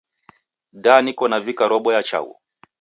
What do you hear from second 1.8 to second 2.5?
ya chaghu